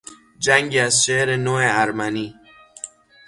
جنگی 0.39 0.79
از 0.79 1.05
شعر 1.05 1.35
نو 1.35 1.51
ارمنی 1.53 2.35